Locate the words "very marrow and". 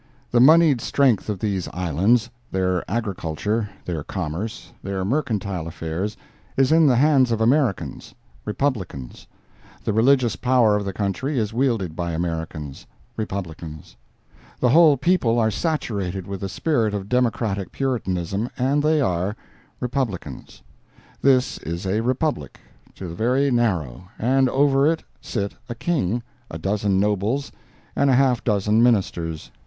23.13-24.49